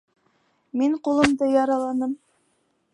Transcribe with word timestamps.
Мин 0.81 0.97
ҡулымды 1.09 1.53
яраланым 1.59 2.19